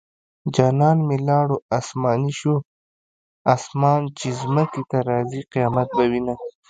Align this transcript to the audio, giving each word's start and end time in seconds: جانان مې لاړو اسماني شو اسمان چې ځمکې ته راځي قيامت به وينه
جانان 0.55 0.97
مې 1.07 1.17
لاړو 1.27 1.57
اسماني 1.79 2.31
شو 2.39 2.55
اسمان 3.55 4.01
چې 4.17 4.27
ځمکې 4.41 4.81
ته 4.89 4.97
راځي 5.09 5.41
قيامت 5.53 5.87
به 5.95 6.05
وينه 6.11 6.35